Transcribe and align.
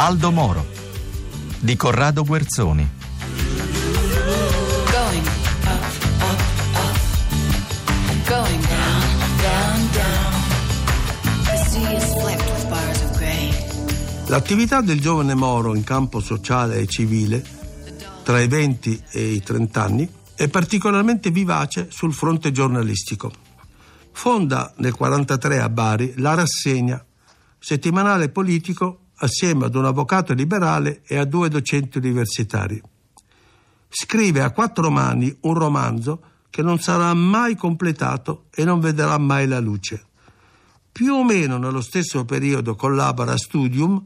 Aldo 0.00 0.30
Moro. 0.30 0.64
Di 1.58 1.74
Corrado 1.74 2.22
Guerzoni. 2.22 2.88
L'attività 14.26 14.80
del 14.82 15.00
giovane 15.00 15.34
Moro 15.34 15.74
in 15.74 15.82
campo 15.82 16.20
sociale 16.20 16.76
e 16.76 16.86
civile, 16.86 17.44
tra 18.22 18.40
i 18.40 18.46
20 18.46 19.02
e 19.10 19.32
i 19.32 19.42
30 19.42 19.82
anni, 19.82 20.08
è 20.36 20.46
particolarmente 20.46 21.32
vivace 21.32 21.88
sul 21.90 22.12
fronte 22.12 22.52
giornalistico. 22.52 23.32
Fonda 24.12 24.72
nel 24.76 24.94
1943 24.96 25.58
a 25.58 25.68
Bari 25.68 26.14
la 26.18 26.34
Rassegna, 26.34 27.04
settimanale 27.58 28.28
politico 28.28 29.00
assieme 29.18 29.66
ad 29.66 29.74
un 29.74 29.84
avvocato 29.84 30.32
liberale 30.32 31.02
e 31.06 31.16
a 31.16 31.24
due 31.24 31.48
docenti 31.48 31.98
universitari. 31.98 32.80
Scrive 33.88 34.42
a 34.42 34.50
quattro 34.50 34.90
mani 34.90 35.34
un 35.42 35.54
romanzo 35.54 36.22
che 36.50 36.62
non 36.62 36.78
sarà 36.78 37.12
mai 37.14 37.56
completato 37.56 38.46
e 38.54 38.64
non 38.64 38.80
vedrà 38.80 39.16
mai 39.18 39.46
la 39.46 39.60
luce. 39.60 40.04
Più 40.90 41.14
o 41.14 41.24
meno 41.24 41.58
nello 41.58 41.80
stesso 41.80 42.24
periodo 42.24 42.74
collabora 42.74 43.32
a 43.32 43.38
Studium, 43.38 44.02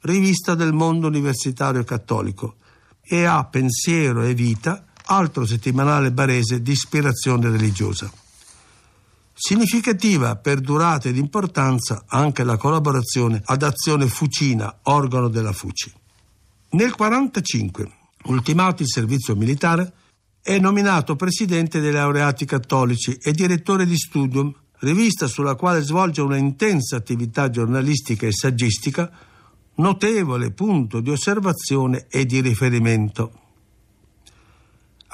rivista 0.00 0.54
del 0.54 0.72
mondo 0.72 1.06
universitario 1.06 1.84
cattolico, 1.84 2.56
e 3.00 3.24
a 3.24 3.44
Pensiero 3.44 4.22
e 4.22 4.34
Vita, 4.34 4.86
altro 5.06 5.46
settimanale 5.46 6.12
barese 6.12 6.62
di 6.62 6.72
ispirazione 6.72 7.50
religiosa. 7.50 8.10
Significativa 9.44 10.36
per 10.36 10.60
durata 10.60 11.08
ed 11.08 11.16
importanza 11.16 12.04
anche 12.06 12.44
la 12.44 12.56
collaborazione 12.56 13.42
ad 13.44 13.64
Azione 13.64 14.06
Fucina, 14.06 14.78
organo 14.84 15.26
della 15.26 15.52
Fuci. 15.52 15.92
Nel 16.70 16.94
1945, 16.96 17.90
ultimato 18.26 18.82
il 18.82 18.88
servizio 18.88 19.34
militare, 19.34 19.94
è 20.40 20.60
nominato 20.60 21.16
presidente 21.16 21.80
dei 21.80 21.90
laureati 21.90 22.44
cattolici 22.44 23.18
e 23.20 23.32
direttore 23.32 23.84
di 23.84 23.96
Studium, 23.96 24.54
rivista 24.78 25.26
sulla 25.26 25.56
quale 25.56 25.82
svolge 25.82 26.20
una 26.20 26.36
intensa 26.36 26.94
attività 26.94 27.50
giornalistica 27.50 28.28
e 28.28 28.32
saggistica, 28.32 29.10
notevole 29.74 30.52
punto 30.52 31.00
di 31.00 31.10
osservazione 31.10 32.06
e 32.08 32.26
di 32.26 32.40
riferimento. 32.40 33.41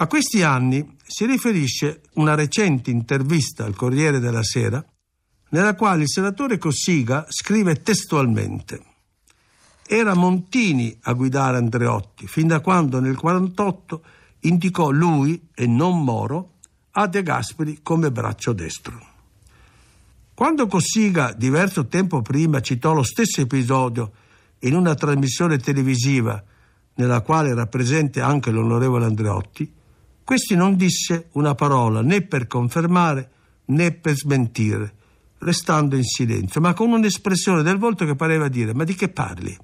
A 0.00 0.06
questi 0.06 0.44
anni 0.44 0.96
si 1.04 1.26
riferisce 1.26 2.02
una 2.14 2.36
recente 2.36 2.88
intervista 2.88 3.64
al 3.64 3.74
Corriere 3.74 4.20
della 4.20 4.44
Sera 4.44 4.84
nella 5.48 5.74
quale 5.74 6.02
il 6.02 6.08
senatore 6.08 6.56
Cossiga 6.56 7.26
scrive 7.28 7.82
testualmente 7.82 8.80
Era 9.84 10.14
Montini 10.14 10.96
a 11.02 11.14
guidare 11.14 11.56
Andreotti 11.56 12.28
fin 12.28 12.46
da 12.46 12.60
quando 12.60 13.00
nel 13.00 13.18
1948 13.20 14.04
indicò 14.42 14.90
lui 14.90 15.48
e 15.52 15.66
non 15.66 16.04
Moro 16.04 16.58
a 16.92 17.08
De 17.08 17.24
Gasperi 17.24 17.80
come 17.82 18.12
braccio 18.12 18.52
destro. 18.52 19.04
Quando 20.32 20.68
Cossiga 20.68 21.32
diverso 21.32 21.88
tempo 21.88 22.22
prima 22.22 22.60
citò 22.60 22.92
lo 22.92 23.02
stesso 23.02 23.40
episodio 23.40 24.12
in 24.60 24.76
una 24.76 24.94
trasmissione 24.94 25.58
televisiva 25.58 26.40
nella 26.94 27.20
quale 27.22 27.48
era 27.48 27.66
presente 27.66 28.20
anche 28.20 28.52
l'onorevole 28.52 29.04
Andreotti, 29.04 29.74
questi 30.28 30.56
non 30.56 30.76
disse 30.76 31.30
una 31.32 31.54
parola 31.54 32.02
né 32.02 32.20
per 32.20 32.46
confermare 32.46 33.30
né 33.68 33.92
per 33.92 34.14
smentire, 34.14 34.94
restando 35.38 35.96
in 35.96 36.04
silenzio, 36.04 36.60
ma 36.60 36.74
con 36.74 36.92
un'espressione 36.92 37.62
del 37.62 37.78
volto 37.78 38.04
che 38.04 38.14
pareva 38.14 38.48
dire: 38.48 38.74
Ma 38.74 38.84
di 38.84 38.94
che 38.94 39.08
parli? 39.08 39.56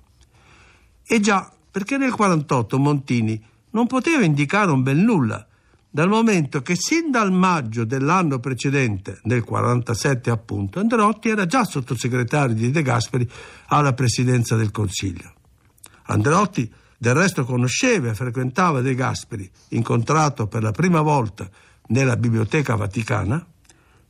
E 1.06 1.20
già, 1.20 1.52
perché 1.70 1.98
nel 1.98 2.12
48 2.14 2.78
Montini 2.78 3.38
non 3.72 3.86
poteva 3.86 4.24
indicare 4.24 4.70
un 4.70 4.82
bel 4.82 4.96
nulla, 4.96 5.46
dal 5.90 6.08
momento 6.08 6.62
che 6.62 6.76
sin 6.76 7.10
dal 7.10 7.30
maggio 7.30 7.84
dell'anno 7.84 8.38
precedente, 8.38 9.20
nel 9.24 9.44
47 9.44 10.30
appunto, 10.30 10.80
Andreotti 10.80 11.28
era 11.28 11.44
già 11.44 11.66
sottosegretario 11.66 12.54
di 12.54 12.70
De 12.70 12.80
Gasperi 12.80 13.28
alla 13.66 13.92
presidenza 13.92 14.56
del 14.56 14.70
Consiglio. 14.70 15.30
Andreotti 16.04 16.72
del 17.04 17.12
resto 17.12 17.44
conosceva 17.44 18.08
e 18.08 18.14
frequentava 18.14 18.80
De 18.80 18.94
Gasperi, 18.94 19.50
incontrato 19.70 20.46
per 20.46 20.62
la 20.62 20.70
prima 20.70 21.02
volta 21.02 21.46
nella 21.88 22.16
Biblioteca 22.16 22.76
Vaticana, 22.76 23.44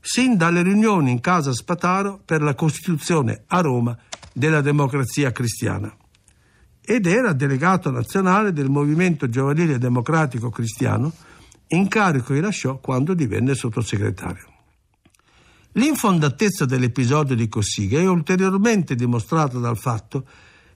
sin 0.00 0.36
dalle 0.36 0.62
riunioni 0.62 1.10
in 1.10 1.18
casa 1.18 1.52
Spataro 1.52 2.20
per 2.24 2.40
la 2.40 2.54
Costituzione 2.54 3.42
a 3.48 3.60
Roma 3.60 3.98
della 4.32 4.60
democrazia 4.60 5.32
cristiana. 5.32 5.92
Ed 6.80 7.06
era 7.06 7.32
delegato 7.32 7.90
nazionale 7.90 8.52
del 8.52 8.70
Movimento 8.70 9.28
Giovanile 9.28 9.78
Democratico 9.78 10.50
Cristiano, 10.50 11.12
incarico 11.66 12.32
che 12.32 12.40
lasciò 12.40 12.78
quando 12.78 13.14
divenne 13.14 13.56
sottosegretario. 13.56 14.52
L'infondatezza 15.72 16.64
dell'episodio 16.64 17.34
di 17.34 17.48
Cossiga 17.48 17.98
è 17.98 18.06
ulteriormente 18.06 18.94
dimostrata 18.94 19.58
dal 19.58 19.76
fatto 19.76 20.24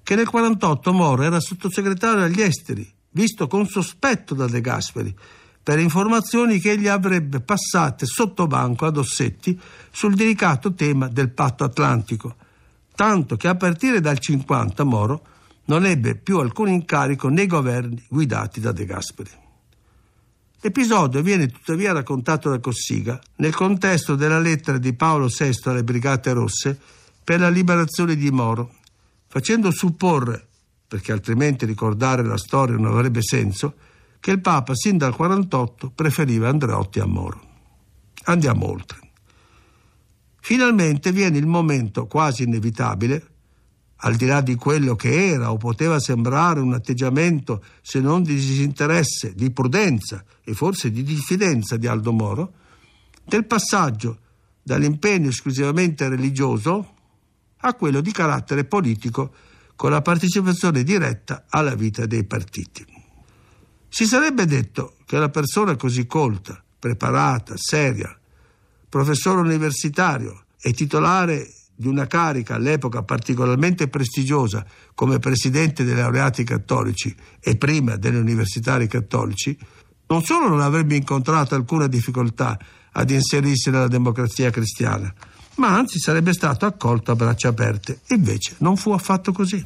che 0.08 0.14
nel 0.14 0.26
1948 0.32 0.92
Moro 0.94 1.22
era 1.22 1.38
sottosegretario 1.38 2.24
agli 2.24 2.40
esteri, 2.40 2.90
visto 3.10 3.46
con 3.46 3.66
sospetto 3.66 4.34
da 4.34 4.46
De 4.46 4.62
Gasperi, 4.62 5.14
per 5.62 5.78
informazioni 5.78 6.60
che 6.60 6.70
egli 6.70 6.88
avrebbe 6.88 7.40
passate 7.40 8.06
sotto 8.06 8.46
banco 8.46 8.86
ad 8.86 8.96
Ossetti 8.96 9.60
sul 9.90 10.14
delicato 10.14 10.72
tema 10.72 11.08
del 11.08 11.28
patto 11.28 11.64
atlantico, 11.64 12.36
tanto 12.94 13.36
che 13.36 13.48
a 13.48 13.56
partire 13.56 14.00
dal 14.00 14.18
50 14.18 14.82
Moro 14.84 15.26
non 15.66 15.84
ebbe 15.84 16.14
più 16.14 16.38
alcun 16.38 16.68
incarico 16.68 17.28
nei 17.28 17.46
governi 17.46 18.02
guidati 18.08 18.60
da 18.60 18.72
De 18.72 18.86
Gasperi. 18.86 19.30
L'episodio 20.62 21.20
viene 21.20 21.48
tuttavia 21.48 21.92
raccontato 21.92 22.48
da 22.48 22.60
Cossiga 22.60 23.20
nel 23.36 23.54
contesto 23.54 24.14
della 24.14 24.40
lettera 24.40 24.78
di 24.78 24.94
Paolo 24.94 25.26
VI 25.26 25.54
alle 25.64 25.84
Brigate 25.84 26.32
Rosse 26.32 26.80
per 27.22 27.40
la 27.40 27.50
liberazione 27.50 28.16
di 28.16 28.30
Moro, 28.30 28.76
facendo 29.28 29.70
supporre, 29.70 30.48
perché 30.88 31.12
altrimenti 31.12 31.66
ricordare 31.66 32.24
la 32.24 32.38
storia 32.38 32.76
non 32.76 32.86
avrebbe 32.92 33.22
senso, 33.22 33.74
che 34.20 34.32
il 34.32 34.40
Papa 34.40 34.74
sin 34.74 34.96
dal 34.96 35.14
48 35.14 35.92
preferiva 35.94 36.48
Andreotti 36.48 36.98
a 36.98 37.06
Moro. 37.06 37.40
Andiamo 38.24 38.68
oltre. 38.68 38.98
Finalmente 40.40 41.12
viene 41.12 41.38
il 41.38 41.46
momento 41.46 42.06
quasi 42.06 42.42
inevitabile 42.44 43.26
al 44.02 44.14
di 44.14 44.26
là 44.26 44.40
di 44.40 44.54
quello 44.54 44.94
che 44.94 45.30
era 45.30 45.50
o 45.50 45.56
poteva 45.56 45.98
sembrare 45.98 46.60
un 46.60 46.72
atteggiamento 46.72 47.62
se 47.82 48.00
non 48.00 48.22
di 48.22 48.34
disinteresse, 48.34 49.34
di 49.34 49.50
prudenza 49.50 50.24
e 50.44 50.54
forse 50.54 50.90
di 50.90 51.02
diffidenza 51.02 51.76
di 51.76 51.86
Aldo 51.86 52.12
Moro, 52.12 52.52
del 53.24 53.44
passaggio 53.44 54.18
dall'impegno 54.62 55.28
esclusivamente 55.28 56.08
religioso 56.08 56.94
a 57.60 57.74
quello 57.74 58.00
di 58.00 58.12
carattere 58.12 58.64
politico 58.64 59.32
con 59.76 59.90
la 59.90 60.02
partecipazione 60.02 60.82
diretta 60.82 61.44
alla 61.48 61.74
vita 61.74 62.06
dei 62.06 62.24
partiti. 62.24 62.84
Si 63.88 64.06
sarebbe 64.06 64.44
detto 64.44 64.96
che 65.06 65.16
una 65.16 65.28
persona 65.28 65.76
così 65.76 66.06
colta, 66.06 66.62
preparata, 66.78 67.54
seria, 67.56 68.16
professore 68.88 69.40
universitario 69.40 70.44
e 70.60 70.72
titolare 70.72 71.52
di 71.74 71.86
una 71.86 72.06
carica 72.06 72.56
all'epoca 72.56 73.04
particolarmente 73.04 73.86
prestigiosa 73.86 74.66
come 74.94 75.20
presidente 75.20 75.84
dei 75.84 75.94
laureati 75.94 76.42
cattolici 76.42 77.14
e 77.38 77.56
prima 77.56 77.96
degli 77.96 78.16
universitari 78.16 78.88
cattolici, 78.88 79.56
non 80.08 80.22
solo 80.22 80.48
non 80.48 80.60
avrebbe 80.60 80.96
incontrato 80.96 81.54
alcuna 81.54 81.86
difficoltà 81.86 82.58
ad 82.92 83.10
inserirsi 83.10 83.70
nella 83.70 83.86
democrazia 83.86 84.50
cristiana, 84.50 85.14
ma 85.58 85.76
anzi 85.76 85.98
sarebbe 85.98 86.32
stato 86.32 86.66
accolto 86.66 87.12
a 87.12 87.16
braccia 87.16 87.48
aperte. 87.48 88.00
Invece 88.08 88.54
non 88.58 88.76
fu 88.76 88.90
affatto 88.90 89.32
così. 89.32 89.64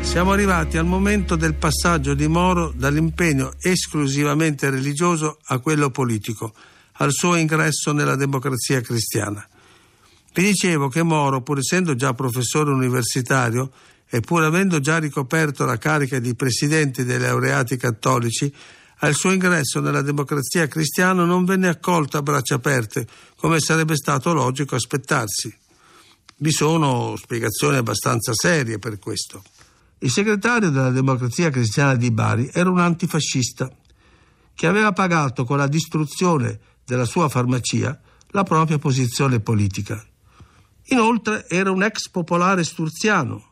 Siamo 0.00 0.32
arrivati 0.32 0.78
al 0.78 0.86
momento 0.86 1.36
del 1.36 1.54
passaggio 1.54 2.14
di 2.14 2.26
Moro 2.28 2.72
dall'impegno 2.74 3.52
esclusivamente 3.60 4.70
religioso 4.70 5.38
a 5.44 5.58
quello 5.58 5.90
politico, 5.90 6.54
al 6.94 7.12
suo 7.12 7.36
ingresso 7.36 7.92
nella 7.92 8.16
democrazia 8.16 8.80
cristiana. 8.80 9.46
Vi 10.32 10.42
dicevo 10.42 10.88
che 10.88 11.02
Moro, 11.02 11.42
pur 11.42 11.58
essendo 11.58 11.94
già 11.94 12.14
professore 12.14 12.70
universitario 12.70 13.70
e 14.08 14.20
pur 14.20 14.42
avendo 14.42 14.80
già 14.80 14.98
ricoperto 14.98 15.64
la 15.64 15.76
carica 15.76 16.18
di 16.18 16.34
presidente 16.34 17.04
dei 17.04 17.18
laureati 17.18 17.76
cattolici, 17.76 18.52
al 19.00 19.14
suo 19.14 19.32
ingresso 19.32 19.80
nella 19.80 20.02
democrazia 20.02 20.66
cristiana 20.66 21.24
non 21.24 21.44
venne 21.44 21.68
accolto 21.68 22.16
a 22.16 22.22
braccia 22.22 22.56
aperte, 22.56 23.06
come 23.36 23.60
sarebbe 23.60 23.94
stato 23.94 24.32
logico 24.32 24.74
aspettarsi. 24.74 25.54
Vi 26.36 26.50
sono 26.50 27.14
spiegazioni 27.16 27.76
abbastanza 27.76 28.32
serie 28.32 28.78
per 28.78 28.98
questo. 28.98 29.42
Il 29.98 30.10
segretario 30.10 30.70
della 30.70 30.90
democrazia 30.90 31.50
cristiana 31.50 31.94
di 31.94 32.10
Bari 32.10 32.50
era 32.52 32.70
un 32.70 32.78
antifascista 32.78 33.70
che 34.54 34.66
aveva 34.66 34.92
pagato 34.92 35.44
con 35.44 35.58
la 35.58 35.68
distruzione 35.68 36.58
della 36.84 37.04
sua 37.04 37.28
farmacia 37.28 38.00
la 38.30 38.42
propria 38.42 38.78
posizione 38.78 39.40
politica. 39.40 40.04
Inoltre 40.90 41.48
era 41.48 41.70
un 41.70 41.82
ex 41.82 42.08
popolare 42.08 42.64
sturziano, 42.64 43.44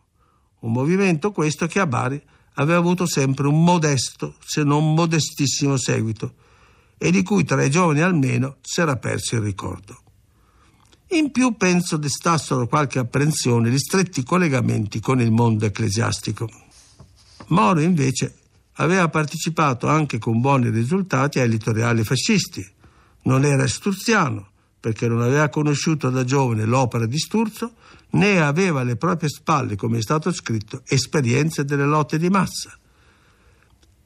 un 0.61 0.73
movimento 0.73 1.33
questo 1.33 1.67
che 1.67 1.81
a 1.81 1.87
Bari 1.87 2.21
aveva 2.57 2.79
avuto 2.79 3.07
sempre 3.07 3.47
un 3.47 3.63
modesto, 3.63 4.37
se 4.45 4.63
non 4.63 4.95
modestissimo 4.95 5.77
seguito, 5.77 6.35
e 6.99 7.11
di 7.11 7.23
cui 7.23 7.45
tra 7.45 7.63
i 7.63 7.71
giovani 7.71 8.01
almeno 8.01 8.57
si 8.63 8.81
era 8.81 8.97
perso 8.97 9.37
il 9.37 9.43
ricordo. 9.43 10.01
In 11.11 11.31
più 11.31 11.57
penso 11.57 11.97
destassero 11.97 12.67
qualche 12.67 12.99
apprensione 12.99 13.71
gli 13.71 13.79
stretti 13.79 14.25
collegamenti 14.25 15.01
con 15.01 15.21
il 15.21 15.31
mondo 15.31 15.65
ecclesiastico. 15.65 16.49
Moro 17.49 17.81
invece 17.81 18.35
aveva 18.75 19.09
partecipato 19.09 19.87
anche 19.87 20.19
con 20.19 20.41
buoni 20.41 20.69
risultati 20.71 21.39
ai 21.39 21.49
litoriali 21.49 22.03
fascisti. 22.03 22.67
Non 23.23 23.45
era 23.45 23.67
sturziano, 23.69 24.51
perché 24.79 25.09
non 25.09 25.23
aveva 25.23 25.49
conosciuto 25.49 26.11
da 26.11 26.25
giovane 26.25 26.65
l'opera 26.65 27.07
di 27.07 27.19
Sturzo, 27.19 27.75
né 28.11 28.41
aveva 28.41 28.81
alle 28.81 28.97
proprie 28.97 29.29
spalle, 29.29 29.77
come 29.77 29.99
è 29.99 30.03
stato 30.03 30.33
scritto, 30.33 30.83
esperienze 30.87 31.65
delle 31.65 31.85
lotte 31.85 32.19
di 32.19 32.29
massa. 32.29 32.77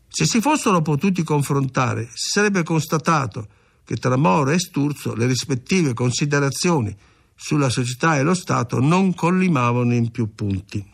Se 0.09 0.25
si 0.25 0.41
fossero 0.41 0.83
potuti 0.83 1.23
confrontare, 1.23 2.05
si 2.13 2.31
sarebbe 2.31 2.63
constatato 2.63 3.49
che 3.85 3.97
tra 3.97 4.17
Moro 4.17 4.51
e 4.51 4.59
Sturzo 4.59 5.15
le 5.15 5.27
rispettive 5.27 5.95
considerazioni 5.95 6.97
sulla 7.35 7.69
società 7.69 8.17
e 8.17 8.23
lo 8.23 8.35
Stato 8.35 8.81
non 8.81 9.15
collimavano 9.15 9.95
in 9.95 10.11
più 10.11 10.35
punti. 10.35 10.85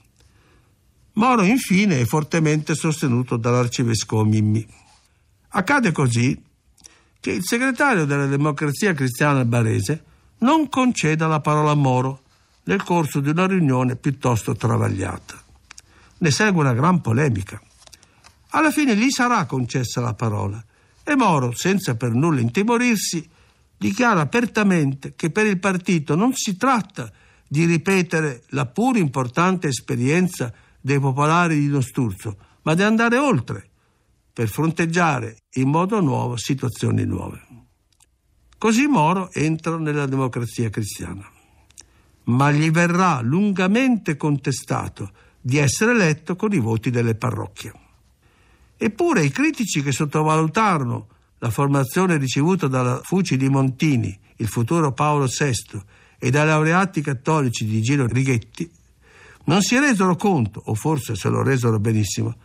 Moro, 1.14 1.42
infine, 1.42 2.00
è 2.00 2.04
fortemente 2.04 2.74
sostenuto 2.74 3.36
dall'arcivescovo 3.36 4.24
Mimmi. 4.24 4.66
Accade 5.48 5.90
così 5.92 6.38
che 7.26 7.32
il 7.32 7.44
segretario 7.44 8.04
della 8.04 8.26
Democrazia 8.26 8.94
Cristiana 8.94 9.44
Barese 9.44 10.04
non 10.38 10.68
conceda 10.68 11.26
la 11.26 11.40
parola 11.40 11.72
a 11.72 11.74
Moro 11.74 12.20
nel 12.66 12.84
corso 12.84 13.18
di 13.18 13.30
una 13.30 13.48
riunione 13.48 13.96
piuttosto 13.96 14.54
travagliata. 14.54 15.34
Ne 16.18 16.30
segue 16.30 16.60
una 16.60 16.72
gran 16.72 17.00
polemica. 17.00 17.60
Alla 18.50 18.70
fine 18.70 18.94
gli 18.94 19.10
sarà 19.10 19.44
concessa 19.44 20.00
la 20.00 20.14
parola 20.14 20.64
e 21.02 21.16
Moro, 21.16 21.52
senza 21.52 21.96
per 21.96 22.12
nulla 22.12 22.38
intimorirsi, 22.38 23.28
dichiara 23.76 24.20
apertamente 24.20 25.14
che 25.16 25.30
per 25.30 25.46
il 25.46 25.58
partito 25.58 26.14
non 26.14 26.32
si 26.32 26.56
tratta 26.56 27.10
di 27.44 27.64
ripetere 27.64 28.44
la 28.50 28.66
pur 28.66 28.96
importante 28.98 29.66
esperienza 29.66 30.52
dei 30.80 31.00
popolari 31.00 31.58
di 31.58 31.66
Nosturzo, 31.66 32.36
ma 32.62 32.74
di 32.74 32.84
andare 32.84 33.18
oltre 33.18 33.70
per 34.36 34.50
fronteggiare 34.50 35.44
in 35.54 35.70
modo 35.70 35.98
nuovo 36.02 36.36
situazioni 36.36 37.06
nuove. 37.06 37.40
Così 38.58 38.84
Moro 38.86 39.32
entra 39.32 39.78
nella 39.78 40.04
democrazia 40.04 40.68
cristiana, 40.68 41.26
ma 42.24 42.52
gli 42.52 42.70
verrà 42.70 43.22
lungamente 43.22 44.18
contestato 44.18 45.10
di 45.40 45.56
essere 45.56 45.92
eletto 45.92 46.36
con 46.36 46.52
i 46.52 46.58
voti 46.58 46.90
delle 46.90 47.14
parrocchie. 47.14 47.72
Eppure 48.76 49.24
i 49.24 49.30
critici 49.30 49.82
che 49.82 49.90
sottovalutarono 49.90 51.06
la 51.38 51.48
formazione 51.48 52.18
ricevuta 52.18 52.66
dalla 52.66 53.00
Fuci 53.02 53.38
di 53.38 53.48
Montini, 53.48 54.14
il 54.36 54.48
futuro 54.48 54.92
Paolo 54.92 55.24
VI, 55.24 55.80
e 56.18 56.28
dai 56.28 56.44
laureati 56.44 57.00
cattolici 57.00 57.64
di 57.64 57.80
Gino 57.80 58.06
Righetti, 58.06 58.70
non 59.44 59.62
si 59.62 59.78
resero 59.78 60.14
conto, 60.16 60.60
o 60.62 60.74
forse 60.74 61.16
se 61.16 61.30
lo 61.30 61.42
resero 61.42 61.80
benissimo, 61.80 62.36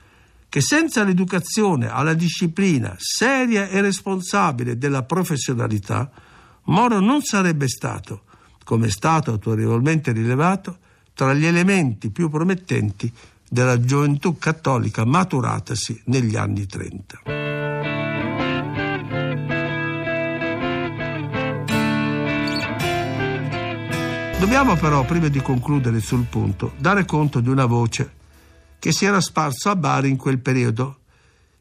che 0.52 0.60
senza 0.60 1.06
l'educazione 1.06 1.90
alla 1.90 2.14
disciplina 2.14 2.94
seria 2.98 3.70
e 3.70 3.80
responsabile 3.80 4.78
della 4.78 5.04
professionalità, 5.04 6.12
Moro 6.64 7.00
non 7.00 7.22
sarebbe 7.22 7.70
stato, 7.70 8.24
come 8.66 8.88
è 8.88 8.90
stato 8.90 9.32
autorevolmente 9.32 10.12
rilevato, 10.12 10.80
tra 11.14 11.34
gli 11.34 11.46
elementi 11.46 12.10
più 12.10 12.30
promettenti 12.30 13.10
della 13.48 13.80
gioventù 13.80 14.38
cattolica 14.38 15.06
maturatasi 15.06 16.02
negli 16.08 16.36
anni 16.36 16.66
30. 16.66 17.22
Dobbiamo 24.38 24.76
però, 24.76 25.06
prima 25.06 25.30
di 25.30 25.42
concludere 25.42 26.02
sul 26.02 26.26
punto, 26.26 26.74
dare 26.78 27.06
conto 27.06 27.40
di 27.40 27.48
una 27.48 27.66
voce 27.66 28.20
che 28.82 28.92
si 28.92 29.06
era 29.06 29.22
sparso 29.22 29.70
a 29.70 29.76
Bari 29.76 30.10
in 30.10 30.18
quel 30.18 30.40
periodo 30.40 31.02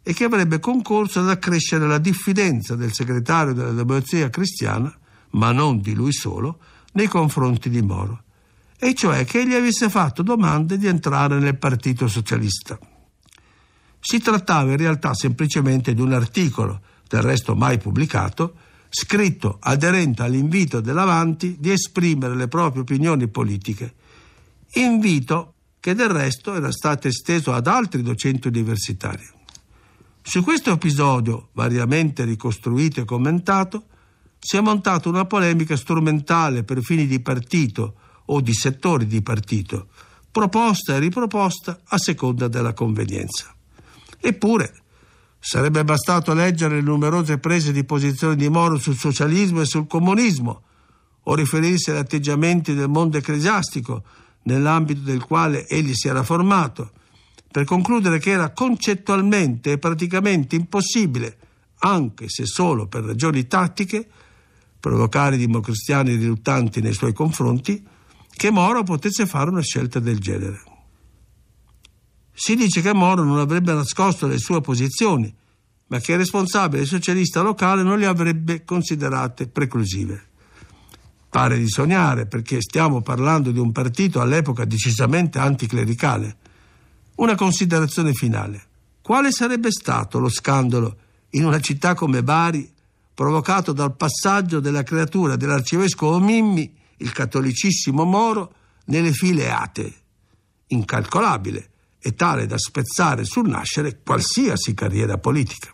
e 0.03 0.15
che 0.15 0.25
avrebbe 0.25 0.59
concorso 0.59 1.21
ad 1.21 1.29
accrescere 1.29 1.87
la 1.87 1.99
diffidenza 1.99 2.77
del 2.77 2.95
segretario 2.95 3.53
della 3.53 3.73
democrazia 3.73 4.31
cristiana, 4.31 4.91
ma 5.33 5.53
non 5.53 5.83
di 5.83 5.93
lui 5.93 6.15
solo, 6.15 6.61
nei 6.93 7.09
confronti 7.09 7.69
di 7.69 7.83
Moro, 7.83 8.23
e 8.79 8.95
cioè 8.95 9.27
che 9.27 9.41
egli 9.41 9.53
avesse 9.53 9.91
fatto 9.91 10.23
domande 10.23 10.79
di 10.79 10.87
entrare 10.87 11.39
nel 11.39 11.59
Partito 11.59 12.09
Socialista. 12.09 12.79
Si 14.01 14.19
trattava 14.19 14.71
in 14.71 14.79
realtà 14.79 15.13
semplicemente 15.13 15.93
di 15.93 16.01
un 16.01 16.15
articolo, 16.15 16.81
del 17.07 17.21
resto 17.21 17.55
mai 17.55 17.77
pubblicato, 17.77 18.55
scritto 18.89 19.59
aderente 19.61 20.23
all'invito 20.23 20.81
dell'Avanti 20.81 21.59
di 21.61 21.71
esprimere 21.71 22.35
le 22.35 22.49
proprie 22.49 22.81
opinioni 22.81 23.29
politiche, 23.29 23.93
invito 24.73 25.50
che 25.81 25.95
del 25.95 26.11
resto 26.11 26.55
era 26.55 26.71
stato 26.71 27.09
esteso 27.09 27.53
ad 27.53 27.67
altri 27.67 28.03
docenti 28.03 28.49
universitari. 28.49 29.27
Su 30.23 30.45
questo 30.45 30.71
episodio, 30.71 31.49
variamente 31.55 32.25
ricostruito 32.25 33.01
e 33.01 33.05
commentato, 33.07 33.87
si 34.39 34.57
è 34.57 34.61
montata 34.61 35.09
una 35.09 35.25
polemica 35.25 35.77
strumentale 35.77 36.63
per 36.63 36.83
fini 36.83 37.07
di 37.07 37.21
partito 37.21 37.95
o 38.27 38.41
di 38.41 38.53
settori 38.53 39.07
di 39.07 39.23
partito, 39.23 39.89
proposta 40.31 40.95
e 40.95 40.99
riproposta 40.99 41.81
a 41.85 41.99
seconda 41.99 42.47
della 42.47 42.75
convenienza. 42.75 43.55
Eppure, 44.21 44.83
sarebbe 45.39 45.83
bastato 45.83 46.35
leggere 46.35 46.77
le 46.77 46.83
numerose 46.83 47.39
prese 47.39 47.73
di 47.73 47.85
posizione 47.85 48.37
di 48.37 48.49
Moro 48.49 48.79
sul 48.79 48.97
socialismo 48.97 49.63
e 49.63 49.67
sul 49.67 49.87
comunismo, 49.87 50.63
o 51.25 51.35
riferirsi 51.35 51.91
agli 51.91 51.97
atteggiamenti 51.97 52.75
del 52.75 52.89
mondo 52.89 53.17
ecclesiastico 53.17 54.05
nell'ambito 54.43 55.01
del 55.03 55.25
quale 55.25 55.67
egli 55.67 55.95
si 55.95 56.09
era 56.09 56.23
formato, 56.23 56.93
per 57.51 57.65
concludere 57.65 58.19
che 58.19 58.31
era 58.31 58.53
concettualmente 58.53 59.73
e 59.73 59.79
praticamente 59.79 60.57
impossibile, 60.57 61.37
anche 61.81 62.29
se 62.29 62.47
solo 62.47 62.87
per 62.87 63.05
ragioni 63.05 63.47
tattiche, 63.47 64.09
provocare 64.79 65.37
i 65.37 65.39
democristiani 65.39 66.15
riluttanti 66.15 66.81
nei 66.81 66.93
suoi 66.93 67.13
confronti, 67.13 67.85
che 68.31 68.51
Moro 68.51 68.83
potesse 68.83 69.27
fare 69.27 69.51
una 69.51 69.63
scelta 69.63 69.99
del 69.99 70.19
genere. 70.19 70.63
Si 72.33 72.57
dice 72.57 72.81
che 72.81 72.95
Moro 72.95 73.23
non 73.23 73.39
avrebbe 73.39 73.75
nascosto 73.75 74.27
le 74.27 74.39
sue 74.39 74.61
posizioni, 74.63 75.35
ma 75.89 75.99
che 75.99 76.13
il 76.13 76.19
responsabile 76.19 76.87
socialista 76.87 77.43
locale 77.43 77.83
non 77.83 77.99
le 77.99 78.07
avrebbe 78.07 78.65
considerate 78.65 79.49
preclusive. 79.49 80.30
Pare 81.31 81.59
di 81.59 81.69
sognare 81.69 82.27
perché 82.27 82.61
stiamo 82.61 83.03
parlando 83.03 83.53
di 83.53 83.61
un 83.61 83.71
partito 83.71 84.21
all'epoca 84.21 84.65
decisamente 84.65 85.39
anticlericale. 85.39 86.37
Una 87.17 87.37
considerazione 87.37 88.13
finale. 88.13 88.61
Quale 89.01 89.31
sarebbe 89.31 89.71
stato 89.71 90.19
lo 90.19 90.29
scandalo 90.29 90.97
in 91.31 91.45
una 91.45 91.61
città 91.61 91.95
come 91.95 92.25
Bari 92.25 92.69
provocato 93.15 93.73
dal 93.73 93.95
passaggio 93.95 94.59
della 94.59 94.83
creatura 94.83 95.37
dell'arcivescovo 95.37 96.19
Mimmi, 96.19 96.75
il 96.97 97.13
cattolicissimo 97.13 98.03
Moro, 98.05 98.55
nelle 98.87 99.13
file 99.13 99.53
atee? 99.53 99.95
Incalcolabile 100.67 101.71
e 102.01 102.15
tale 102.15 102.47
da 102.47 102.59
spezzare 102.59 103.25
sul 103.25 103.49
nascere 103.49 104.01
qualsiasi 104.03 104.75
carriera 104.75 105.17
politica. 105.19 105.71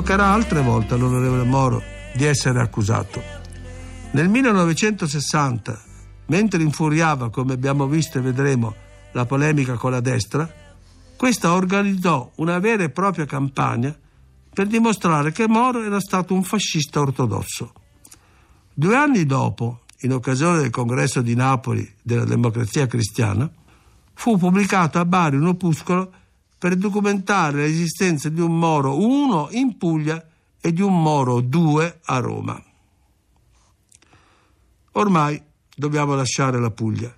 Toccherà 0.00 0.32
altre 0.32 0.62
volte 0.62 0.94
all'onorevole 0.94 1.44
Moro 1.44 1.82
di 2.14 2.24
essere 2.24 2.58
accusato. 2.62 3.22
Nel 4.12 4.30
1960, 4.30 5.78
mentre 6.28 6.62
infuriava, 6.62 7.28
come 7.28 7.52
abbiamo 7.52 7.86
visto 7.86 8.16
e 8.16 8.22
vedremo, 8.22 8.74
la 9.12 9.26
polemica 9.26 9.74
con 9.74 9.90
la 9.90 10.00
destra, 10.00 10.50
questa 11.18 11.52
organizzò 11.52 12.30
una 12.36 12.58
vera 12.58 12.82
e 12.82 12.88
propria 12.88 13.26
campagna 13.26 13.94
per 14.54 14.68
dimostrare 14.68 15.32
che 15.32 15.46
Moro 15.46 15.84
era 15.84 16.00
stato 16.00 16.32
un 16.32 16.44
fascista 16.44 17.00
ortodosso. 17.00 17.70
Due 18.72 18.96
anni 18.96 19.26
dopo, 19.26 19.80
in 20.00 20.14
occasione 20.14 20.60
del 20.60 20.70
congresso 20.70 21.20
di 21.20 21.34
Napoli 21.34 21.86
della 22.00 22.24
democrazia 22.24 22.86
cristiana, 22.86 23.46
fu 24.14 24.38
pubblicato 24.38 24.98
a 24.98 25.04
Bari 25.04 25.36
un 25.36 25.48
opuscolo 25.48 26.10
per 26.60 26.76
documentare 26.76 27.62
l'esistenza 27.62 28.28
di 28.28 28.42
un 28.42 28.58
Moro 28.58 29.02
1 29.02 29.48
in 29.52 29.78
Puglia 29.78 30.22
e 30.60 30.74
di 30.74 30.82
un 30.82 31.00
Moro 31.00 31.40
2 31.40 32.00
a 32.04 32.18
Roma. 32.18 32.62
Ormai 34.92 35.42
dobbiamo 35.74 36.14
lasciare 36.14 36.60
la 36.60 36.70
Puglia 36.70 37.10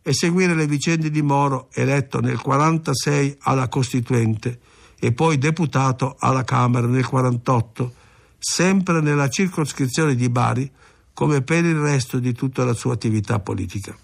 e 0.00 0.14
seguire 0.14 0.54
le 0.54 0.66
vicende 0.66 1.10
di 1.10 1.20
Moro, 1.20 1.68
eletto 1.74 2.20
nel 2.20 2.40
1946 2.42 3.36
alla 3.40 3.68
Costituente 3.68 4.58
e 4.98 5.12
poi 5.12 5.36
deputato 5.36 6.16
alla 6.18 6.44
Camera 6.44 6.86
nel 6.86 7.02
1948, 7.02 7.94
sempre 8.38 9.02
nella 9.02 9.28
circoscrizione 9.28 10.14
di 10.14 10.30
Bari, 10.30 10.72
come 11.12 11.42
per 11.42 11.66
il 11.66 11.76
resto 11.76 12.18
di 12.18 12.32
tutta 12.32 12.64
la 12.64 12.72
sua 12.72 12.94
attività 12.94 13.38
politica. 13.38 13.94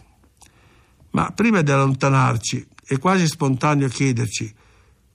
Ma 1.12 1.30
prima 1.30 1.62
di 1.62 1.70
allontanarci, 1.70 2.66
è 2.84 2.98
quasi 2.98 3.26
spontaneo 3.26 3.88
chiederci 3.88 4.54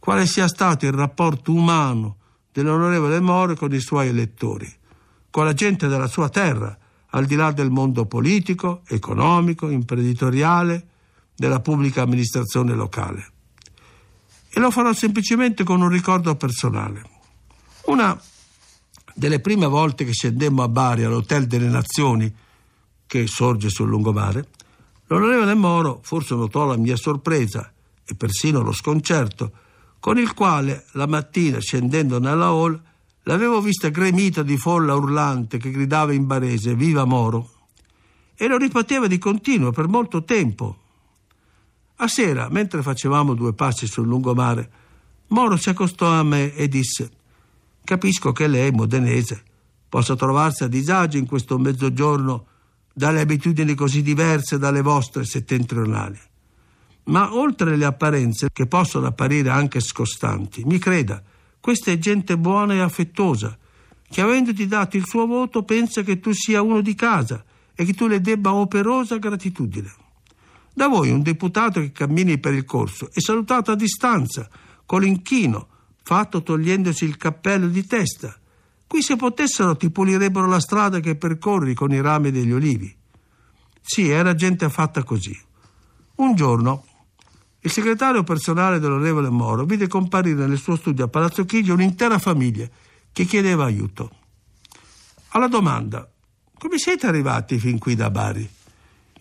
quale 0.10 0.26
sia 0.26 0.48
stato 0.48 0.88
il 0.88 0.92
rapporto 0.92 1.54
umano 1.54 2.16
dell'onorevole 2.52 3.20
Moro 3.20 3.54
con 3.54 3.72
i 3.72 3.80
suoi 3.80 4.08
elettori, 4.08 4.68
con 5.30 5.46
la 5.46 5.54
gente 5.54 5.88
della 5.88 6.08
sua 6.08 6.30
terra, 6.30 6.76
al 7.10 7.26
di 7.26 7.36
là 7.36 7.52
del 7.52 7.70
mondo 7.70 8.08
politico, 8.08 8.82
economico, 8.88 9.70
imprenditoriale, 9.70 10.88
della 11.36 11.60
pubblica 11.60 12.02
amministrazione 12.02 12.74
locale. 12.74 13.32
E 14.50 14.60
lo 14.60 14.72
farò 14.72 14.92
semplicemente 14.94 15.64
con 15.64 15.80
un 15.80 15.90
ricordo 15.90 16.36
personale. 16.36 17.04
Una 17.86 18.20
delle 19.14 19.40
prime 19.42 19.68
volte 19.68 20.06
che 20.06 20.14
scendemmo 20.14 20.64
a 20.64 20.70
Bari 20.70 21.04
all'Hotel 21.04 21.46
delle 21.46 21.70
Nazioni, 21.70 22.34
che 23.06 23.28
sorge 23.28 23.70
sul 23.70 23.90
lungomare, 23.90 24.48
l'onorevole 25.06 25.54
Moro 25.54 26.00
forse 26.02 26.34
notò 26.34 26.66
la 26.66 26.78
mia 26.78 26.96
sorpresa 26.96 27.72
e 28.04 28.16
persino 28.16 28.62
lo 28.62 28.72
sconcerto, 28.72 29.68
con 30.00 30.18
il 30.18 30.34
quale 30.34 30.86
la 30.94 31.08
mattina 31.08 31.60
scendendo 31.60 32.20
nella 32.20 32.48
hall 32.48 32.82
L'avevo 33.30 33.62
vista 33.62 33.90
gremita 33.90 34.42
di 34.42 34.58
folla 34.58 34.96
urlante 34.96 35.60
che 35.60 35.70
gridava 35.70 36.14
in 36.14 36.26
barese 36.26 36.74
Viva 36.74 37.06
Moro! 37.06 37.52
E 38.36 38.48
lo 38.48 38.58
ripeteva 38.58 39.06
di 39.06 39.20
continuo 39.20 39.72
per 39.72 39.88
molto 39.88 40.24
tempo. 40.24 40.78
A 41.98 42.08
sera, 42.08 42.48
mentre 42.50 42.82
facevamo 42.82 43.36
due 43.36 43.54
passi 43.54 43.86
sul 43.86 44.08
lungomare, 44.08 44.72
Moro 45.28 45.58
si 45.58 45.70
accostò 45.70 46.12
a 46.12 46.24
me 46.24 46.56
e 46.56 46.68
disse 46.68 47.12
Capisco 47.84 48.32
che 48.32 48.48
lei, 48.48 48.72
modenese, 48.72 49.44
possa 49.88 50.16
trovarsi 50.16 50.64
a 50.64 50.68
disagio 50.68 51.18
in 51.18 51.28
questo 51.28 51.60
mezzogiorno 51.60 52.48
dalle 52.92 53.22
abitudini 53.22 53.76
così 53.76 54.02
diverse 54.02 54.58
dalle 54.58 54.82
vostre 54.82 55.24
settentrionali. 55.24 56.20
Ma 57.10 57.34
oltre 57.34 57.76
le 57.76 57.86
apparenze, 57.86 58.50
che 58.54 58.68
possono 58.68 59.08
apparire 59.08 59.50
anche 59.50 59.80
scostanti, 59.80 60.64
mi 60.64 60.78
creda, 60.78 61.22
questa 61.60 61.92
è 61.92 61.98
gente 61.98 62.38
buona 62.38 62.76
e 62.76 62.82
affettuosa, 62.82 63.58
che 64.08 64.22
avendoti 64.22 64.68
dato 64.68 64.96
il 64.96 65.06
suo 65.06 65.26
voto 65.26 65.64
pensa 65.64 66.04
che 66.04 66.20
tu 66.20 66.32
sia 66.34 66.62
uno 66.62 66.82
di 66.82 66.94
casa 66.94 67.44
e 67.74 67.84
che 67.84 67.94
tu 67.94 68.08
le 68.08 68.22
debba 68.22 68.54
operosa 68.54 69.18
gratitudine. 69.18 69.92
Da 70.72 70.88
voi 70.88 71.10
un 71.10 71.24
deputato 71.24 71.80
che 71.80 71.92
cammini 71.92 72.38
per 72.38 72.54
il 72.54 72.64
corso 72.64 73.10
è 73.12 73.20
salutato 73.20 73.72
a 73.72 73.76
distanza, 73.76 74.48
con 74.86 75.02
l'inchino, 75.02 75.68
fatto 76.04 76.44
togliendosi 76.44 77.06
il 77.06 77.18
cappello 77.18 77.68
di 77.68 77.86
testa. 77.86 78.38
Qui 78.86 79.02
se 79.02 79.16
potessero 79.16 79.76
ti 79.76 79.90
pulirebbero 79.90 80.48
la 80.48 80.60
strada 80.60 81.00
che 81.00 81.16
percorri 81.16 81.74
con 81.74 81.92
i 81.92 82.02
rami 82.02 82.30
degli 82.30 82.52
olivi. 82.52 82.96
Sì, 83.82 84.10
era 84.10 84.36
gente 84.36 84.70
fatta 84.70 85.04
così. 85.04 85.38
Un 86.16 86.36
giorno 86.36 86.86
il 87.62 87.72
segretario 87.72 88.24
personale 88.24 88.80
dell'onorevole 88.80 89.30
Moro 89.30 89.66
vide 89.66 89.88
comparire 89.88 90.46
nel 90.46 90.58
suo 90.58 90.78
studio 90.78 91.06
a 91.06 91.08
Palazzo 91.10 91.44
Chigi 91.46 91.72
un'intera 91.72 92.18
famiglia 92.18 92.68
che 93.12 93.26
chiedeva 93.26 93.66
aiuto. 93.66 94.12
Alla 95.30 95.48
domanda 95.48 96.10
come 96.60 96.78
siete 96.78 97.08
arrivati 97.08 97.58
fin 97.58 97.78
qui 97.78 97.96
da 97.96 98.10
Bari? 98.10 98.48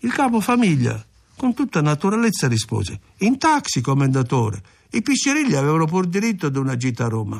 Il 0.01 0.11
capo 0.11 0.41
famiglia, 0.41 1.01
con 1.37 1.53
tutta 1.53 1.81
naturalezza, 1.81 2.49
rispose 2.49 2.99
in 3.19 3.37
taxi, 3.37 3.79
commendatore. 3.79 4.61
I 4.91 5.01
piscirilli 5.01 5.55
avevano 5.55 5.85
pur 5.85 6.05
diritto 6.05 6.47
ad 6.47 6.57
una 6.57 6.75
gita 6.75 7.05
a 7.05 7.07
Roma. 7.07 7.39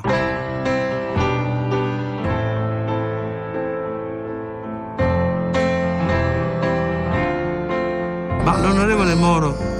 Ma 8.42 8.58
l'onorevole 8.58 9.14
Moro 9.16 9.79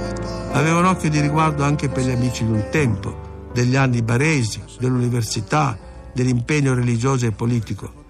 Aveva 0.53 0.79
un 0.79 0.85
occhio 0.85 1.09
di 1.09 1.21
riguardo 1.21 1.63
anche 1.63 1.87
per 1.87 2.03
gli 2.03 2.11
amici 2.11 2.43
di 2.43 2.51
un 2.51 2.67
tempo, 2.69 3.49
degli 3.53 3.75
anni 3.77 4.01
baresi, 4.01 4.61
dell'università, 4.79 5.79
dell'impegno 6.13 6.73
religioso 6.73 7.25
e 7.25 7.31
politico. 7.31 8.05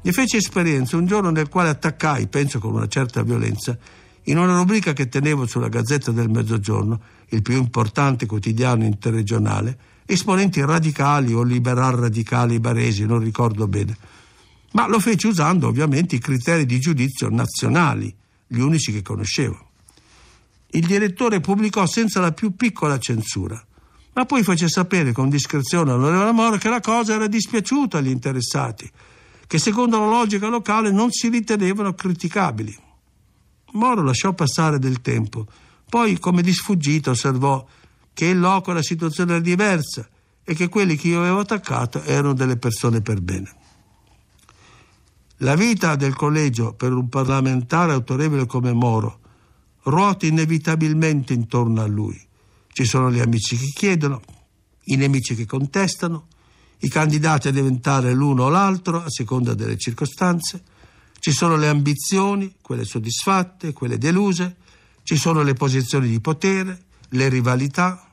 Ne 0.00 0.12
feci 0.12 0.36
esperienza 0.36 0.96
un 0.96 1.06
giorno 1.06 1.30
nel 1.30 1.48
quale 1.48 1.70
attaccai, 1.70 2.28
penso 2.28 2.60
con 2.60 2.74
una 2.74 2.86
certa 2.86 3.22
violenza, 3.22 3.76
in 4.24 4.38
una 4.38 4.56
rubrica 4.56 4.92
che 4.92 5.08
tenevo 5.08 5.46
sulla 5.46 5.68
Gazzetta 5.68 6.12
del 6.12 6.30
Mezzogiorno, 6.30 7.00
il 7.30 7.42
più 7.42 7.56
importante 7.56 8.24
quotidiano 8.24 8.84
interregionale, 8.84 9.76
esponenti 10.06 10.64
radicali 10.64 11.34
o 11.34 11.42
liberal 11.42 11.96
radicali 11.96 12.60
baresi, 12.60 13.04
non 13.04 13.18
ricordo 13.18 13.66
bene. 13.66 13.96
Ma 14.72 14.86
lo 14.86 15.00
feci 15.00 15.26
usando 15.26 15.66
ovviamente 15.66 16.14
i 16.14 16.20
criteri 16.20 16.66
di 16.66 16.78
giudizio 16.78 17.28
nazionali, 17.30 18.14
gli 18.46 18.60
unici 18.60 18.92
che 18.92 19.02
conoscevo. 19.02 19.72
Il 20.74 20.86
direttore 20.86 21.38
pubblicò 21.38 21.86
senza 21.86 22.18
la 22.18 22.32
più 22.32 22.56
piccola 22.56 22.98
censura, 22.98 23.64
ma 24.14 24.24
poi 24.24 24.42
fece 24.42 24.68
sapere 24.68 25.12
con 25.12 25.28
discrezione 25.28 25.92
all'onorevole 25.92 26.32
Moro 26.32 26.56
che 26.56 26.68
la 26.68 26.80
cosa 26.80 27.14
era 27.14 27.28
dispiaciuta 27.28 27.98
agli 27.98 28.08
interessati, 28.08 28.90
che 29.46 29.58
secondo 29.58 30.00
la 30.00 30.08
logica 30.08 30.48
locale 30.48 30.90
non 30.90 31.12
si 31.12 31.28
ritenevano 31.28 31.94
criticabili. 31.94 32.76
Moro 33.74 34.02
lasciò 34.02 34.32
passare 34.32 34.80
del 34.80 35.00
tempo, 35.00 35.46
poi 35.88 36.18
come 36.18 36.42
di 36.42 36.52
sfuggita 36.52 37.10
osservò 37.10 37.64
che 38.12 38.26
in 38.26 38.40
loco 38.40 38.72
la 38.72 38.82
situazione 38.82 39.34
era 39.34 39.40
diversa 39.40 40.08
e 40.42 40.54
che 40.54 40.68
quelli 40.68 40.96
che 40.96 41.06
io 41.06 41.20
avevo 41.20 41.38
attaccato 41.38 42.02
erano 42.02 42.34
delle 42.34 42.56
persone 42.56 43.00
per 43.00 43.20
bene. 43.20 43.54
La 45.38 45.54
vita 45.54 45.94
del 45.94 46.16
collegio 46.16 46.74
per 46.74 46.92
un 46.92 47.08
parlamentare 47.08 47.92
autorevole 47.92 48.46
come 48.46 48.72
Moro 48.72 49.20
ruota 49.84 50.26
inevitabilmente 50.26 51.32
intorno 51.32 51.82
a 51.82 51.86
lui. 51.86 52.20
Ci 52.72 52.84
sono 52.84 53.10
gli 53.10 53.20
amici 53.20 53.56
che 53.56 53.70
chiedono, 53.74 54.22
i 54.84 54.96
nemici 54.96 55.34
che 55.34 55.46
contestano, 55.46 56.26
i 56.80 56.88
candidati 56.88 57.48
a 57.48 57.52
diventare 57.52 58.12
l'uno 58.12 58.44
o 58.44 58.48
l'altro 58.48 59.02
a 59.02 59.08
seconda 59.08 59.54
delle 59.54 59.78
circostanze, 59.78 60.62
ci 61.18 61.32
sono 61.32 61.56
le 61.56 61.68
ambizioni, 61.68 62.56
quelle 62.60 62.84
soddisfatte, 62.84 63.72
quelle 63.72 63.96
deluse, 63.96 64.56
ci 65.04 65.16
sono 65.16 65.42
le 65.42 65.54
posizioni 65.54 66.08
di 66.08 66.20
potere, 66.20 66.84
le 67.10 67.28
rivalità. 67.30 68.12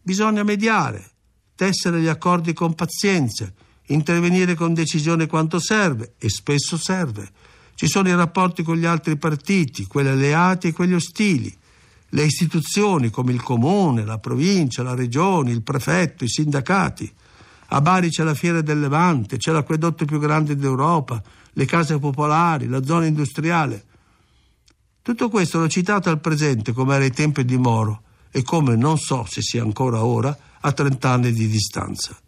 Bisogna 0.00 0.42
mediare, 0.42 1.10
tessere 1.54 2.00
gli 2.00 2.06
accordi 2.06 2.54
con 2.54 2.74
pazienza, 2.74 3.52
intervenire 3.88 4.54
con 4.54 4.72
decisione 4.72 5.26
quanto 5.26 5.60
serve, 5.60 6.14
e 6.18 6.30
spesso 6.30 6.78
serve, 6.78 7.30
ci 7.78 7.86
sono 7.86 8.08
i 8.08 8.14
rapporti 8.16 8.64
con 8.64 8.76
gli 8.76 8.86
altri 8.86 9.16
partiti, 9.16 9.86
quelli 9.86 10.08
alleati 10.08 10.66
e 10.66 10.72
quelli 10.72 10.94
ostili, 10.94 11.56
le 12.08 12.24
istituzioni 12.24 13.08
come 13.08 13.30
il 13.30 13.40
comune, 13.40 14.04
la 14.04 14.18
provincia, 14.18 14.82
la 14.82 14.96
regione, 14.96 15.52
il 15.52 15.62
prefetto, 15.62 16.24
i 16.24 16.28
sindacati. 16.28 17.08
A 17.68 17.80
Bari 17.80 18.10
c'è 18.10 18.24
la 18.24 18.34
Fiera 18.34 18.62
del 18.62 18.80
Levante, 18.80 19.36
c'è 19.36 19.52
l'acquedotto 19.52 20.06
più 20.06 20.18
grande 20.18 20.56
d'Europa, 20.56 21.22
le 21.52 21.64
case 21.66 22.00
popolari, 22.00 22.66
la 22.66 22.82
zona 22.82 23.06
industriale. 23.06 23.84
Tutto 25.00 25.28
questo 25.28 25.60
l'ho 25.60 25.68
citato 25.68 26.10
al 26.10 26.18
presente 26.18 26.72
come 26.72 26.96
era 26.96 27.04
ai 27.04 27.12
tempi 27.12 27.44
di 27.44 27.58
Moro 27.58 28.02
e 28.32 28.42
come 28.42 28.74
non 28.74 28.98
so 28.98 29.24
se 29.24 29.40
sia 29.40 29.62
ancora 29.62 30.04
ora 30.04 30.36
a 30.62 30.72
30 30.72 31.08
anni 31.08 31.32
di 31.32 31.46
distanza. 31.46 32.18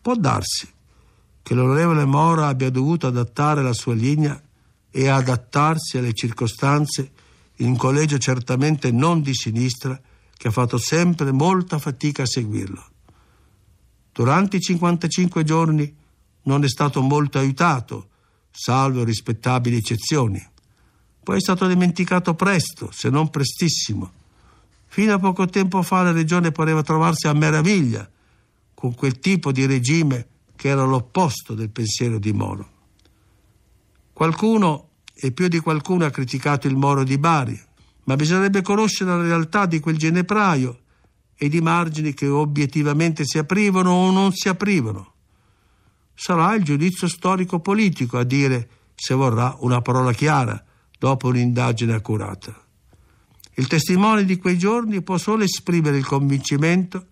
Può 0.00 0.14
darsi 0.14 0.71
che 1.42 1.54
l'onorevole 1.54 2.04
Mora 2.04 2.46
abbia 2.46 2.70
dovuto 2.70 3.08
adattare 3.08 3.62
la 3.62 3.72
sua 3.72 3.94
linea 3.94 4.40
e 4.90 5.08
adattarsi 5.08 5.98
alle 5.98 6.12
circostanze 6.12 7.10
in 7.56 7.68
un 7.68 7.76
collegio 7.76 8.18
certamente 8.18 8.90
non 8.90 9.22
di 9.22 9.34
sinistra 9.34 10.00
che 10.36 10.48
ha 10.48 10.50
fatto 10.52 10.78
sempre 10.78 11.32
molta 11.32 11.78
fatica 11.78 12.22
a 12.22 12.26
seguirlo. 12.26 12.84
Durante 14.12 14.56
i 14.56 14.60
55 14.60 15.44
giorni 15.44 15.94
non 16.42 16.64
è 16.64 16.68
stato 16.68 17.00
molto 17.00 17.38
aiutato, 17.38 18.08
salvo 18.50 19.04
rispettabili 19.04 19.76
eccezioni. 19.76 20.44
Poi 21.22 21.36
è 21.36 21.40
stato 21.40 21.66
dimenticato 21.66 22.34
presto, 22.34 22.90
se 22.92 23.08
non 23.08 23.30
prestissimo. 23.30 24.10
Fino 24.86 25.14
a 25.14 25.18
poco 25.18 25.46
tempo 25.46 25.82
fa 25.82 26.02
la 26.02 26.12
regione 26.12 26.52
pareva 26.52 26.82
trovarsi 26.82 27.26
a 27.26 27.32
meraviglia 27.32 28.08
con 28.74 28.94
quel 28.94 29.20
tipo 29.20 29.52
di 29.52 29.64
regime 29.64 30.26
che 30.56 30.68
era 30.68 30.84
l'opposto 30.84 31.54
del 31.54 31.70
pensiero 31.70 32.18
di 32.18 32.32
Moro. 32.32 32.70
Qualcuno, 34.12 34.88
e 35.14 35.32
più 35.32 35.48
di 35.48 35.58
qualcuno, 35.58 36.04
ha 36.04 36.10
criticato 36.10 36.66
il 36.66 36.76
Moro 36.76 37.04
di 37.04 37.18
Bari, 37.18 37.60
ma 38.04 38.16
bisognerebbe 38.16 38.62
conoscere 38.62 39.10
la 39.10 39.22
realtà 39.22 39.66
di 39.66 39.80
quel 39.80 39.96
genepraio 39.96 40.80
e 41.34 41.48
di 41.48 41.60
margini 41.60 42.14
che 42.14 42.28
obiettivamente 42.28 43.24
si 43.24 43.38
aprivano 43.38 43.90
o 43.90 44.10
non 44.10 44.32
si 44.32 44.48
aprivano. 44.48 45.14
Sarà 46.14 46.54
il 46.54 46.62
giudizio 46.62 47.08
storico-politico 47.08 48.18
a 48.18 48.24
dire 48.24 48.68
se 48.94 49.14
vorrà 49.14 49.56
una 49.60 49.80
parola 49.80 50.12
chiara 50.12 50.62
dopo 50.98 51.28
un'indagine 51.28 51.94
accurata. 51.94 52.54
Il 53.54 53.66
testimone 53.66 54.24
di 54.24 54.36
quei 54.36 54.56
giorni 54.56 55.02
può 55.02 55.18
solo 55.18 55.42
esprimere 55.42 55.98
il 55.98 56.06
convincimento 56.06 57.06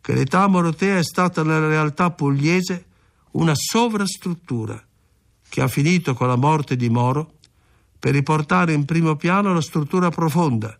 che 0.00 0.14
l'età 0.14 0.46
morotea 0.46 0.98
è 0.98 1.02
stata 1.02 1.42
nella 1.42 1.68
realtà 1.68 2.10
pugliese 2.10 2.86
una 3.32 3.54
sovrastruttura 3.54 4.82
che 5.48 5.62
ha 5.62 5.68
finito 5.68 6.14
con 6.14 6.28
la 6.28 6.36
morte 6.36 6.76
di 6.76 6.88
Moro 6.88 7.34
per 7.98 8.12
riportare 8.12 8.72
in 8.72 8.84
primo 8.84 9.16
piano 9.16 9.52
la 9.52 9.60
struttura 9.60 10.10
profonda 10.10 10.78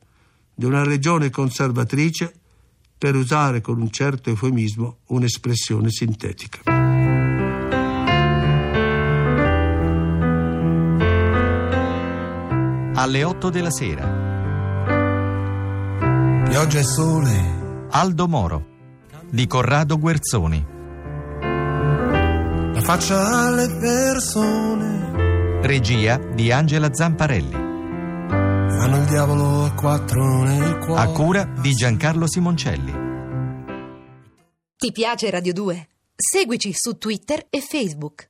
di 0.54 0.64
una 0.64 0.82
regione 0.82 1.30
conservatrice, 1.30 2.34
per 2.98 3.14
usare 3.14 3.60
con 3.60 3.80
un 3.80 3.90
certo 3.90 4.28
eufemismo 4.28 4.98
un'espressione 5.06 5.88
sintetica. 5.88 6.62
Alle 12.94 13.22
8 13.22 13.50
della 13.50 13.70
sera. 13.70 14.26
Pioggia 16.48 16.78
e 16.80 16.82
sole, 16.82 17.86
Aldo 17.90 18.26
Moro 18.26 18.76
di 19.30 19.46
Corrado 19.46 19.98
Guerzoni. 19.98 20.66
la 22.72 22.80
faccia 22.80 23.46
alle 23.46 23.68
persone, 23.78 25.60
Regia 25.62 26.16
di 26.16 26.50
Angela 26.50 26.88
Zamparelli. 26.92 27.54
hanno 27.54 28.96
il 28.96 29.04
diavolo 29.06 29.64
a 29.64 29.72
quattro 29.74 30.42
nel 30.44 30.78
cuore. 30.78 31.00
A 31.00 31.06
cura 31.08 31.44
di 31.60 31.72
Giancarlo 31.72 32.26
Simoncelli. 32.26 33.06
Ti 34.76 34.92
piace 34.92 35.28
Radio 35.30 35.52
2? 35.52 35.88
Seguici 36.14 36.72
su 36.72 36.96
Twitter 36.96 37.46
e 37.50 37.60
Facebook. 37.60 38.26